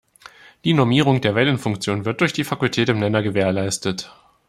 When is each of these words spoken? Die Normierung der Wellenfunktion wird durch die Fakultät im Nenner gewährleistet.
Die 0.63 0.73
Normierung 0.73 1.21
der 1.21 1.35
Wellenfunktion 1.35 2.05
wird 2.05 2.21
durch 2.21 2.33
die 2.33 2.43
Fakultät 2.43 2.89
im 2.89 2.97
Nenner 2.97 3.21
gewährleistet. 3.21 4.11